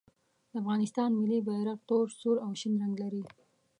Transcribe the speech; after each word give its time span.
د 0.49 0.51
افغانستان 0.61 1.09
ملي 1.21 1.39
بیرغ 1.47 1.79
تور، 1.89 2.07
سور 2.19 2.37
او 2.45 2.51
شین 2.59 2.73
رنګ 2.81 2.93
لري. 3.03 3.23